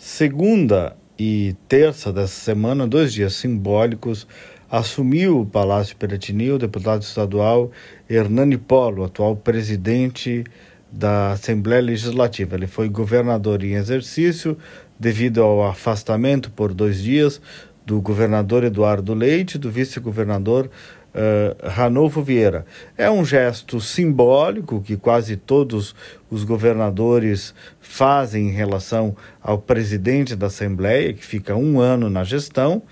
[0.00, 4.28] Segunda e terça dessa semana, dois dias simbólicos,
[4.70, 7.72] assumiu o Palácio Piratini o deputado estadual
[8.08, 10.44] Hernani Polo, atual presidente
[10.92, 12.54] da Assembleia Legislativa.
[12.54, 14.56] Ele foi governador em exercício
[14.96, 17.40] devido ao afastamento por dois dias
[17.84, 20.70] do governador Eduardo Leite do vice-governador
[21.14, 22.64] uh, Ranolfo Vieira.
[22.96, 25.94] É um gesto simbólico que quase todos
[26.30, 32.82] os governadores fazem em relação ao presidente da Assembleia, que fica um ano na gestão.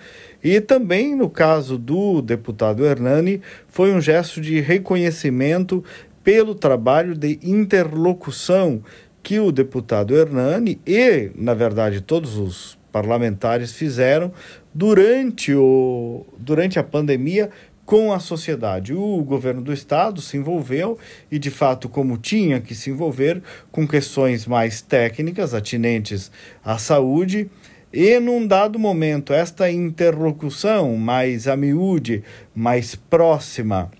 [0.42, 5.82] E também, no caso do deputado Hernani, foi um gesto de reconhecimento
[6.22, 8.82] pelo trabalho de interlocução
[9.22, 14.32] que o deputado Hernani e, na verdade, todos os parlamentares fizeram
[14.72, 17.50] durante, o, durante a pandemia
[17.86, 18.92] com a sociedade.
[18.92, 20.98] O governo do estado se envolveu
[21.30, 23.40] e, de fato, como tinha que se envolver
[23.70, 26.30] com questões mais técnicas atinentes
[26.64, 27.48] à saúde.
[27.92, 33.90] E num dado momento, esta interlocução mais a miúde, mais próxima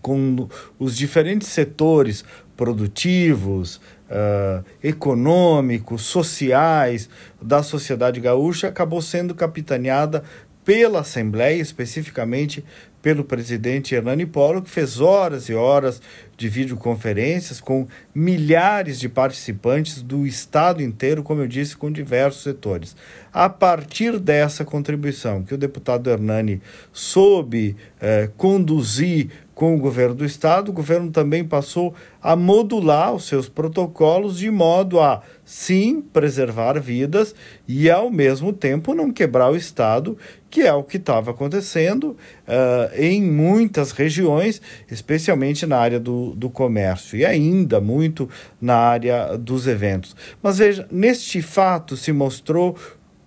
[0.00, 2.24] com os diferentes setores
[2.56, 7.08] produtivos, uh, econômicos, sociais
[7.40, 10.22] da sociedade gaúcha, acabou sendo capitaneada
[10.66, 12.64] pela Assembleia, especificamente
[13.06, 16.02] pelo presidente Hernani Polo, que fez horas e horas
[16.36, 22.96] de videoconferências com milhares de participantes do estado inteiro, como eu disse, com diversos setores.
[23.32, 26.60] A partir dessa contribuição que o deputado Hernani
[26.92, 33.26] soube eh, conduzir com o governo do estado, o governo também passou a modular os
[33.26, 37.34] seus protocolos de modo a, sim, preservar vidas
[37.66, 40.18] e, ao mesmo tempo, não quebrar o estado,
[40.50, 42.08] que é o que estava acontecendo
[42.46, 48.28] uh, em muitas regiões, especialmente na área do, do comércio e ainda muito
[48.60, 50.16] na área dos eventos.
[50.42, 52.76] Mas veja, neste fato se mostrou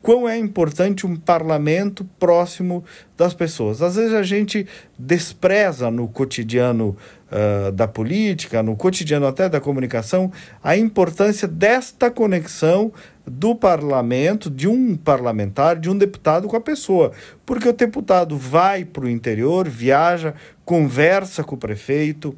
[0.02, 2.84] quão é importante um parlamento próximo
[3.18, 3.82] das pessoas.
[3.82, 4.66] Às vezes a gente
[4.98, 6.96] despreza no cotidiano
[7.32, 10.32] uh, da política, no cotidiano até da comunicação,
[10.64, 12.94] a importância desta conexão
[13.26, 17.12] do parlamento, de um parlamentar, de um deputado com a pessoa.
[17.46, 22.36] Porque o deputado vai para o interior, viaja, conversa com o prefeito,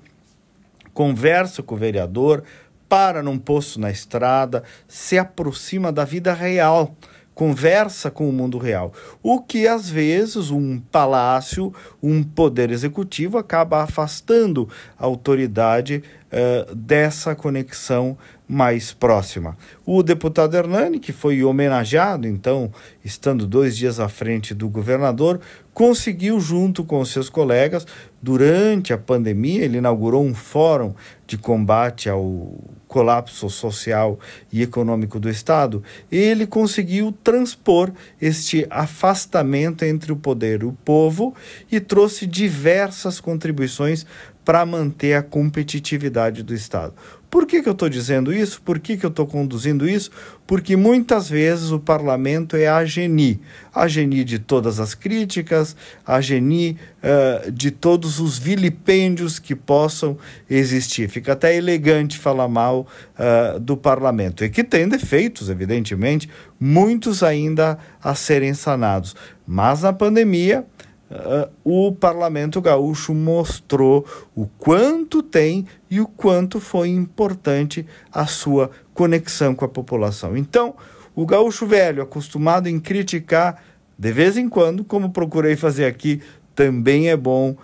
[0.93, 2.43] conversa com o vereador,
[2.89, 6.93] para num posto na estrada, se aproxima da vida real
[7.33, 8.93] conversa com o mundo real.
[9.23, 17.35] O que às vezes um palácio, um poder executivo acaba afastando a autoridade uh, dessa
[17.35, 18.17] conexão
[18.51, 19.57] mais próxima.
[19.85, 22.69] O deputado Hernani, que foi homenageado, então,
[23.01, 25.39] estando dois dias à frente do governador,
[25.73, 27.87] conseguiu, junto com seus colegas,
[28.21, 30.93] durante a pandemia, ele inaugurou um fórum
[31.25, 32.53] de combate ao
[32.89, 34.19] colapso social
[34.51, 35.81] e econômico do Estado,
[36.11, 37.89] ele conseguiu transpor
[38.21, 41.33] este afastamento entre o poder e o povo
[41.71, 44.05] e trouxe diversas contribuições
[44.43, 46.93] para manter a competitividade do Estado.
[47.31, 48.61] Por que, que eu estou dizendo isso?
[48.61, 50.11] Por que, que eu estou conduzindo isso?
[50.45, 53.39] Porque muitas vezes o parlamento é a geni,
[53.73, 55.73] a geni de todas as críticas,
[56.05, 60.17] a geni uh, de todos os vilipêndios que possam
[60.49, 61.07] existir.
[61.07, 67.77] Fica até elegante falar mal uh, do parlamento, e que tem defeitos, evidentemente, muitos ainda
[68.03, 69.15] a serem sanados.
[69.47, 70.65] Mas na pandemia,
[71.11, 74.05] uh, o Parlamento Gaúcho mostrou
[74.35, 80.35] o quanto tem e o quanto foi importante a sua conexão com a população.
[80.35, 80.75] Então,
[81.15, 83.61] o gaúcho velho, acostumado em criticar,
[83.97, 86.21] de vez em quando, como procurei fazer aqui,
[86.55, 87.55] também é bom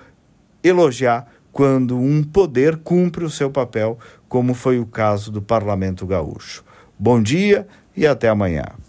[0.64, 3.97] elogiar quando um poder cumpre o seu papel,
[4.28, 6.64] como foi o caso do Parlamento Gaúcho.
[7.00, 8.66] Bom dia e até amanhã.